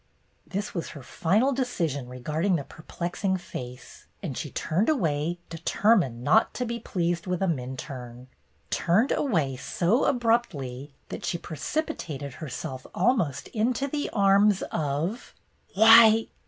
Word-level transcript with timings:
'^ 0.49 0.51
This 0.51 0.73
was 0.73 0.89
her 0.89 1.03
final 1.03 1.53
decision 1.53 2.09
regarding 2.09 2.55
the 2.55 2.63
perplexing 2.63 3.37
face, 3.37 4.07
and 4.23 4.35
she 4.35 4.49
turned 4.49 4.89
away, 4.89 5.37
deter 5.51 5.95
mined 5.95 6.23
not 6.23 6.55
to 6.55 6.65
be 6.65 6.79
pleased 6.79 7.27
with 7.27 7.39
a 7.39 7.45
Minturne; 7.47 8.25
turned 8.71 9.11
away 9.11 9.55
so 9.57 10.05
abruptly 10.05 10.91
that 11.09 11.23
she 11.23 11.37
precipitated 11.37 12.33
herself 12.41 12.87
almost 12.95 13.47
into' 13.49 13.87
the 13.87 14.09
arms 14.09 14.63
of— 14.71 15.35
"Why! 15.75 16.29